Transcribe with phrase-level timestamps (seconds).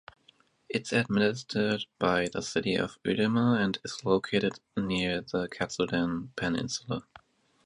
[0.67, 7.05] Its administered by the city of Uruma and is located near the Katsuren Peninsula.